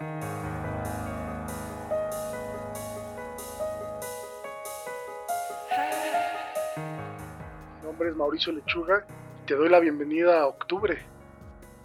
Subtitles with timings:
[0.00, 0.06] Mi
[7.82, 9.06] nombre es Mauricio Lechuga
[9.42, 10.98] y te doy la bienvenida a octubre,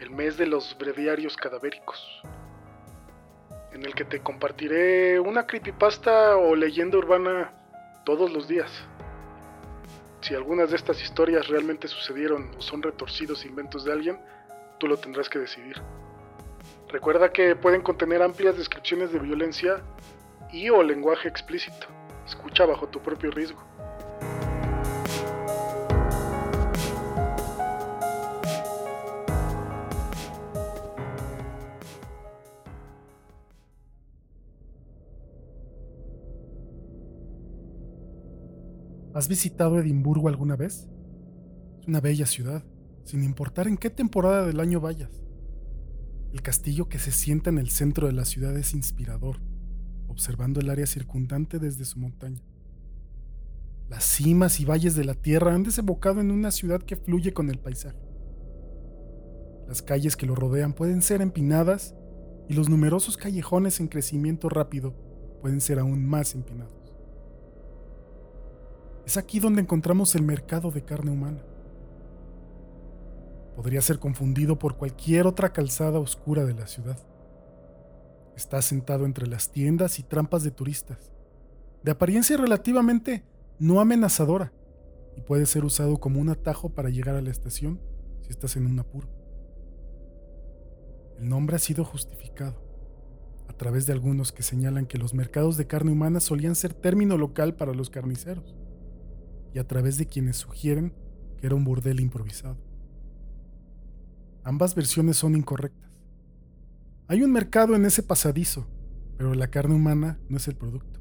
[0.00, 2.22] el mes de los breviarios cadavéricos,
[3.72, 7.52] en el que te compartiré una creepypasta o leyenda urbana
[8.04, 8.70] todos los días.
[10.20, 14.20] Si algunas de estas historias realmente sucedieron o son retorcidos inventos de alguien,
[14.78, 15.80] tú lo tendrás que decidir.
[16.94, 19.82] Recuerda que pueden contener amplias descripciones de violencia
[20.52, 21.88] y o lenguaje explícito.
[22.24, 23.58] Escucha bajo tu propio riesgo.
[39.12, 40.88] ¿Has visitado Edimburgo alguna vez?
[41.80, 42.62] Es una bella ciudad,
[43.02, 45.23] sin importar en qué temporada del año vayas.
[46.34, 49.36] El castillo que se sienta en el centro de la ciudad es inspirador,
[50.08, 52.42] observando el área circundante desde su montaña.
[53.88, 57.50] Las cimas y valles de la tierra han desembocado en una ciudad que fluye con
[57.50, 58.00] el paisaje.
[59.68, 61.94] Las calles que lo rodean pueden ser empinadas
[62.48, 64.92] y los numerosos callejones en crecimiento rápido
[65.40, 66.92] pueden ser aún más empinados.
[69.06, 71.44] Es aquí donde encontramos el mercado de carne humana.
[73.54, 76.98] Podría ser confundido por cualquier otra calzada oscura de la ciudad.
[78.36, 81.12] Está sentado entre las tiendas y trampas de turistas,
[81.82, 83.24] de apariencia relativamente
[83.58, 84.52] no amenazadora,
[85.16, 87.80] y puede ser usado como un atajo para llegar a la estación
[88.22, 89.08] si estás en un apuro.
[91.18, 92.60] El nombre ha sido justificado
[93.48, 97.16] a través de algunos que señalan que los mercados de carne humana solían ser término
[97.16, 98.56] local para los carniceros
[99.52, 100.92] y a través de quienes sugieren
[101.38, 102.56] que era un burdel improvisado.
[104.44, 105.90] Ambas versiones son incorrectas.
[107.08, 108.66] Hay un mercado en ese pasadizo,
[109.16, 111.00] pero la carne humana no es el producto,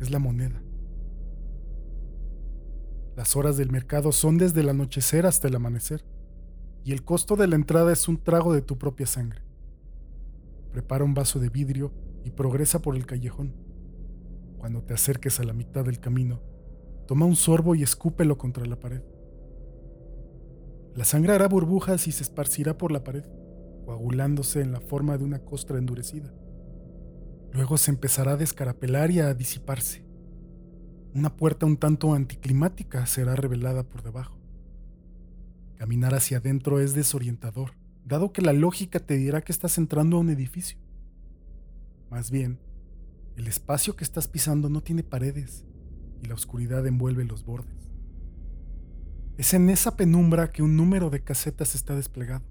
[0.00, 0.62] es la moneda.
[3.16, 6.04] Las horas del mercado son desde el anochecer hasta el amanecer,
[6.84, 9.42] y el costo de la entrada es un trago de tu propia sangre.
[10.72, 11.92] Prepara un vaso de vidrio
[12.24, 13.54] y progresa por el callejón.
[14.58, 16.40] Cuando te acerques a la mitad del camino,
[17.08, 19.00] Toma un sorbo y escúpelo contra la pared.
[20.98, 23.22] La sangre hará burbujas y se esparcirá por la pared,
[23.84, 26.34] coagulándose en la forma de una costra endurecida.
[27.52, 30.04] Luego se empezará a descarapelar y a disiparse.
[31.14, 34.40] Una puerta un tanto anticlimática será revelada por debajo.
[35.76, 40.20] Caminar hacia adentro es desorientador, dado que la lógica te dirá que estás entrando a
[40.20, 40.80] un edificio.
[42.10, 42.58] Más bien,
[43.36, 45.64] el espacio que estás pisando no tiene paredes,
[46.24, 47.87] y la oscuridad envuelve los bordes.
[49.38, 52.42] Es en esa penumbra que un número de casetas está desplegado,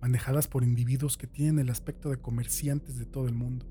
[0.00, 3.66] manejadas por individuos que tienen el aspecto de comerciantes de todo el mundo,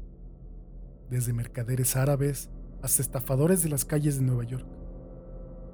[1.10, 2.50] desde mercaderes árabes
[2.82, 4.66] hasta estafadores de las calles de Nueva York.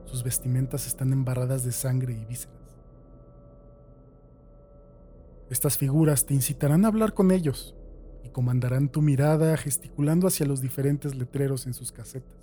[0.06, 2.58] Sus vestimentas están embarradas de sangre y vísceras.
[5.52, 7.76] Estas figuras te incitarán a hablar con ellos
[8.24, 12.43] y comandarán tu mirada gesticulando hacia los diferentes letreros en sus casetas.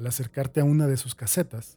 [0.00, 1.76] Al acercarte a una de sus casetas,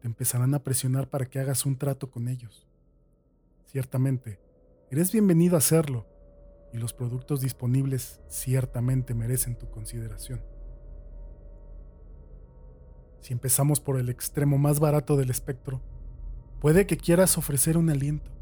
[0.00, 2.66] te empezarán a presionar para que hagas un trato con ellos.
[3.66, 4.40] Ciertamente,
[4.90, 6.04] eres bienvenido a hacerlo
[6.72, 10.42] y los productos disponibles ciertamente merecen tu consideración.
[13.20, 15.80] Si empezamos por el extremo más barato del espectro,
[16.60, 18.32] puede que quieras ofrecer un aliento.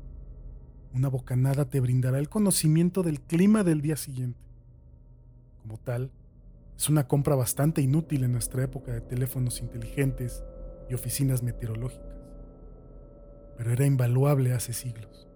[0.94, 4.40] Una bocanada te brindará el conocimiento del clima del día siguiente.
[5.60, 6.10] Como tal,
[6.82, 10.42] es una compra bastante inútil en nuestra época de teléfonos inteligentes
[10.90, 12.18] y oficinas meteorológicas,
[13.56, 15.28] pero era invaluable hace siglos.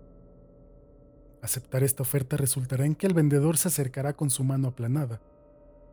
[1.42, 5.20] Aceptar esta oferta resultará en que el vendedor se acercará con su mano aplanada,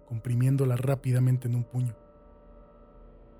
[0.07, 1.95] comprimiéndola rápidamente en un puño.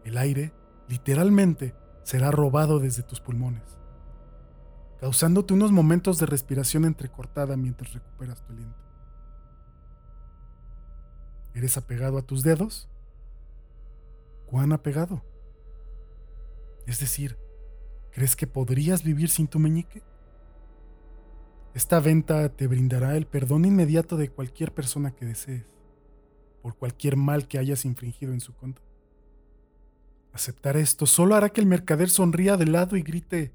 [0.04, 0.54] El aire,
[0.88, 1.74] literalmente,
[2.04, 3.80] será robado desde tus pulmones,
[5.00, 8.93] causándote unos momentos de respiración entrecortada mientras recuperas tu aliento.
[11.54, 12.90] ¿Eres apegado a tus dedos?
[14.48, 15.24] ¿Cuán apegado?
[16.88, 17.38] Es decir,
[18.12, 20.02] ¿crees que podrías vivir sin tu meñique?
[21.76, 25.66] Esta venta te brindará el perdón inmediato de cualquier persona que desees,
[26.62, 28.84] por cualquier mal que hayas infringido en su contra.
[30.34, 33.54] Aceptar esto solo hará que el mercader sonría de lado y grite,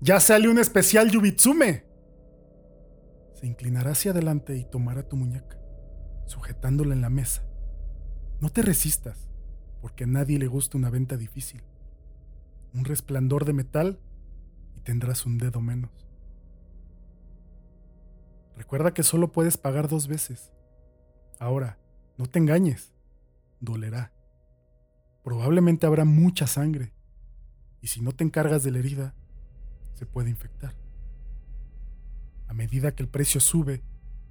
[0.00, 1.84] ¡Ya sale un especial Yubitsume!
[3.34, 5.55] Se inclinará hacia adelante y tomará tu muñeca
[6.26, 7.42] sujetándola en la mesa.
[8.40, 9.28] No te resistas,
[9.80, 11.62] porque a nadie le gusta una venta difícil.
[12.74, 13.98] Un resplandor de metal
[14.76, 15.90] y tendrás un dedo menos.
[18.56, 20.52] Recuerda que solo puedes pagar dos veces.
[21.38, 21.78] Ahora,
[22.16, 22.94] no te engañes.
[23.60, 24.12] Dolerá.
[25.22, 26.92] Probablemente habrá mucha sangre.
[27.80, 29.14] Y si no te encargas de la herida,
[29.94, 30.74] se puede infectar.
[32.48, 33.82] A medida que el precio sube,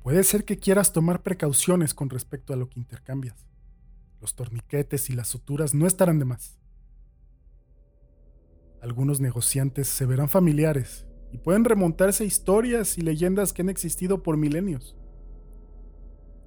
[0.06, 3.48] puede ser que quieras tomar precauciones con respecto a lo que intercambias.
[4.22, 6.60] Los torniquetes y las suturas no estarán de más.
[8.84, 14.22] Algunos negociantes se verán familiares y pueden remontarse a historias y leyendas que han existido
[14.22, 14.96] por milenios.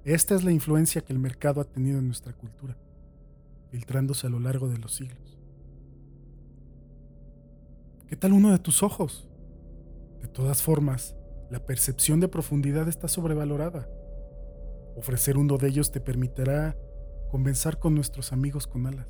[0.05, 2.77] Esta es la influencia que el mercado ha tenido en nuestra cultura,
[3.71, 5.37] filtrándose a lo largo de los siglos.
[8.07, 9.27] ¿Qué tal uno de tus ojos?
[10.21, 11.18] De todas formas,
[11.49, 13.89] la percepción de profundidad está sobrevalorada.
[14.95, 16.77] Ofrecer uno de ellos te permitirá
[17.31, 19.07] convencer con nuestros amigos con alas.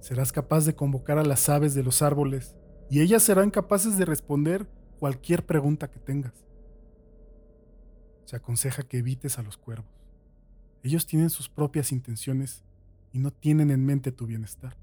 [0.00, 2.56] Serás capaz de convocar a las aves de los árboles
[2.90, 4.66] y ellas serán capaces de responder
[4.98, 6.46] cualquier pregunta que tengas.
[8.24, 9.92] Se aconseja que evites a los cuervos.
[10.82, 12.64] Ellos tienen sus propias intenciones
[13.12, 14.76] y no tienen en mente tu bienestar.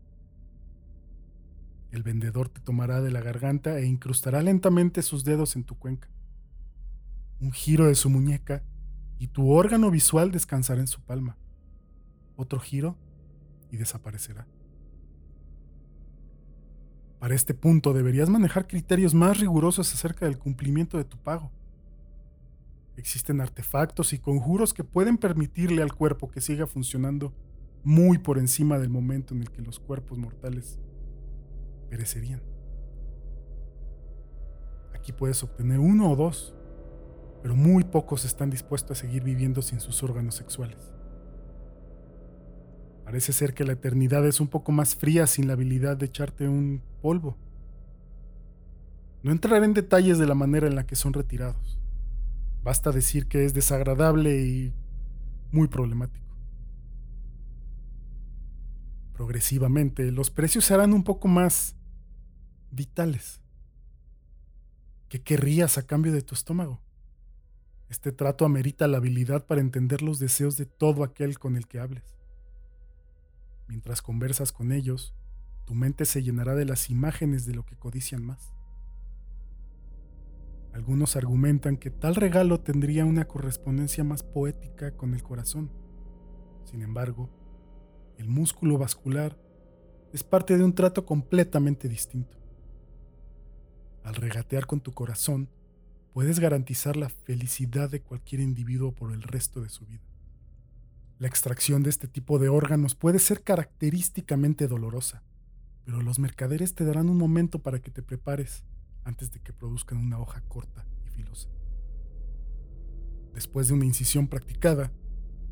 [1.92, 6.08] El vendedor te tomará de la garganta e incrustará lentamente sus dedos en tu cuenca.
[7.40, 8.64] Un giro de su muñeca
[9.18, 11.38] y tu órgano visual descansará en su palma.
[12.36, 12.96] Otro giro
[13.72, 14.48] y desaparecerá.
[17.20, 21.52] Para este punto deberías manejar criterios más rigurosos acerca del cumplimiento de tu pago.
[22.96, 27.34] Existen artefactos y conjuros que pueden permitirle al cuerpo que siga funcionando
[27.84, 30.80] muy por encima del momento en el que los cuerpos mortales
[31.90, 32.42] perecerían.
[34.94, 36.54] Aquí puedes obtener uno o dos,
[37.42, 40.94] pero muy pocos están dispuestos a seguir viviendo sin sus órganos sexuales.
[43.06, 46.48] Parece ser que la eternidad es un poco más fría sin la habilidad de echarte
[46.48, 47.38] un polvo.
[49.24, 51.80] No entraré en detalles de la manera en la que son retirados.
[52.64, 54.74] Basta decir que es desagradable y
[55.52, 56.28] muy problemático.
[59.14, 61.76] Progresivamente, los precios serán un poco más
[62.72, 63.42] vitales.
[65.08, 66.82] ¿Qué querrías a cambio de tu estómago?
[67.90, 71.80] Este trato amerita la habilidad para entender los deseos de todo aquel con el que
[71.80, 72.04] hables.
[73.68, 75.14] Mientras conversas con ellos,
[75.66, 78.54] tu mente se llenará de las imágenes de lo que codician más.
[80.74, 85.72] Algunos argumentan que tal regalo tendría una correspondencia más poética con el corazón.
[86.66, 87.30] Sin embargo,
[88.18, 89.38] el músculo vascular
[90.14, 92.39] es parte de un trato completamente distinto.
[94.04, 95.50] Al regatear con tu corazón,
[96.14, 100.04] puedes garantizar la felicidad de cualquier individuo por el resto de su vida.
[101.20, 105.24] La extracción de este tipo de órganos puede ser característicamente dolorosa,
[105.84, 108.64] pero los mercaderes te darán un momento para que te prepares
[109.04, 111.50] antes de que produzcan una hoja corta y filosa.
[113.34, 114.92] Después de una incisión practicada,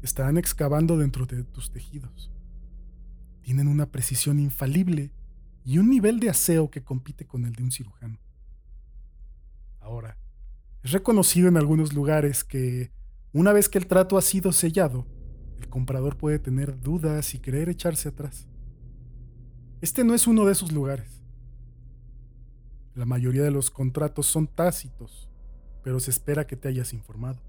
[0.01, 2.31] estarán excavando dentro de tus tejidos.
[3.41, 5.11] Tienen una precisión infalible
[5.63, 8.19] y un nivel de aseo que compite con el de un cirujano.
[9.87, 10.17] Ahora,
[10.83, 12.91] es reconocido en algunos lugares que,
[13.31, 15.07] una vez que el trato ha sido sellado,
[15.61, 18.49] el comprador puede tener dudas y querer echarse atrás.
[19.79, 21.23] Este no es uno de esos lugares.
[22.95, 25.29] La mayoría de los contratos son tácitos,
[25.83, 27.41] pero se espera que te hayas informado.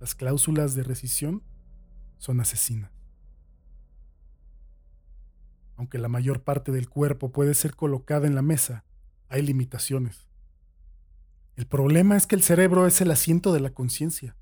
[0.00, 1.44] Las cláusulas de rescisión
[2.18, 2.90] son asesinas.
[5.76, 8.84] Aunque la mayor parte del cuerpo puede ser colocada en la mesa,
[9.28, 10.31] hay limitaciones.
[11.54, 14.36] El problema es que el cerebro es el asiento de la conciencia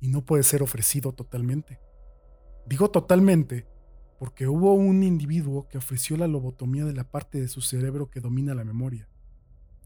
[0.00, 1.78] y no puede ser ofrecido totalmente.
[2.66, 3.66] Digo totalmente
[4.18, 8.20] porque hubo un individuo que ofreció la lobotomía de la parte de su cerebro que
[8.20, 9.08] domina la memoria,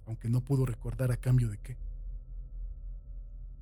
[0.07, 1.76] aunque no pudo recordar a cambio de qué.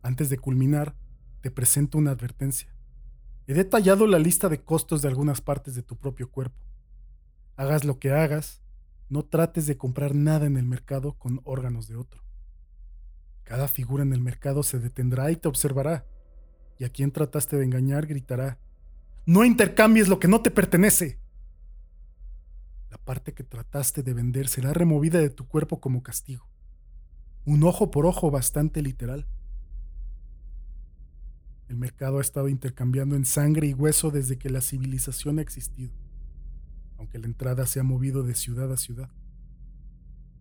[0.02, 0.94] Antes de culminar,
[1.40, 2.74] te presento una advertencia.
[3.46, 6.56] He detallado la lista de costos de algunas partes de tu propio cuerpo.
[7.56, 8.62] Hagas lo que hagas,
[9.08, 12.29] no trates de comprar nada en el mercado con órganos de otro.
[13.50, 16.06] Cada figura en el mercado se detendrá y te observará,
[16.78, 18.60] y a quien trataste de engañar gritará,
[19.26, 21.18] no intercambies lo que no te pertenece.
[22.90, 26.48] La parte que trataste de vender será removida de tu cuerpo como castigo.
[27.44, 29.26] Un ojo por ojo bastante literal.
[31.66, 35.92] El mercado ha estado intercambiando en sangre y hueso desde que la civilización ha existido,
[36.98, 39.10] aunque la entrada se ha movido de ciudad a ciudad.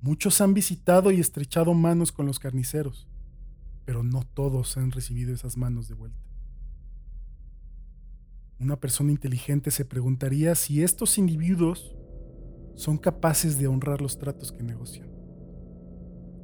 [0.01, 3.07] Muchos han visitado y estrechado manos con los carniceros,
[3.85, 6.19] pero no todos han recibido esas manos de vuelta.
[8.59, 11.95] Una persona inteligente se preguntaría si estos individuos
[12.75, 15.09] son capaces de honrar los tratos que negocian.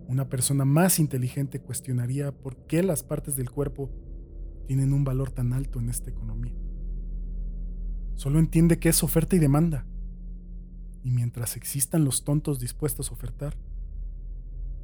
[0.07, 3.89] Una persona más inteligente cuestionaría por qué las partes del cuerpo
[4.67, 6.55] tienen un valor tan alto en esta economía.
[8.15, 9.85] Solo entiende que es oferta y demanda.
[11.05, 13.55] Y mientras existan los tontos dispuestos a ofertar,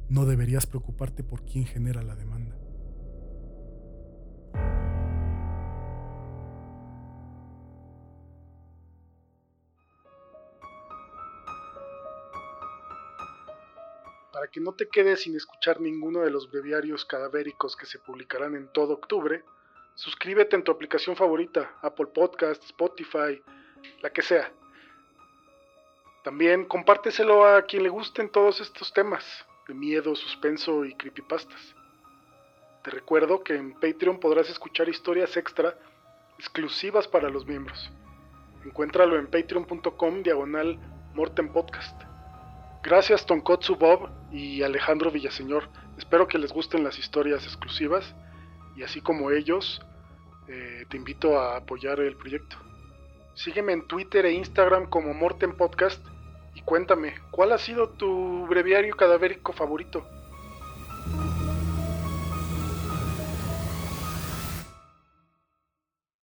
[0.08, 2.56] no deberías preocuparte por quién genera la demanda.
[14.32, 18.54] Para que no te quedes sin escuchar ninguno de los breviarios cadavéricos que se publicarán
[18.54, 19.42] en todo octubre,
[19.96, 23.42] suscríbete en tu aplicación favorita, Apple Podcast, Spotify,
[24.02, 24.52] la que sea.
[26.22, 29.24] También compárteselo a quien le gusten todos estos temas
[29.66, 31.74] de miedo, suspenso y creepypastas.
[32.84, 35.76] Te recuerdo que en Patreon podrás escuchar historias extra
[36.38, 37.90] exclusivas para los miembros.
[38.64, 40.78] Encuéntralo en patreon.com diagonal
[41.14, 42.00] Morten Podcast.
[42.84, 45.68] Gracias Tonkotsu Bob y Alejandro Villaseñor.
[45.98, 48.14] Espero que les gusten las historias exclusivas
[48.76, 49.82] y así como ellos,
[50.48, 52.56] eh, te invito a apoyar el proyecto.
[53.34, 56.04] Sígueme en Twitter e Instagram como Morten Podcast
[56.54, 60.06] y cuéntame, ¿cuál ha sido tu breviario cadavérico favorito?